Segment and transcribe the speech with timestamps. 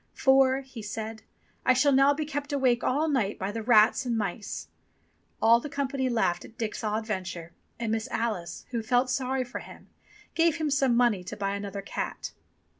[0.15, 1.21] "For," he said,
[1.63, 4.67] "I shall now be kept awake all night by the rats and mice."
[5.39, 9.59] All the company laughed at Dick's odd venture, and Miss Alice, who felt sorry for
[9.59, 9.89] him,
[10.33, 12.31] gave him some money to buy another cat.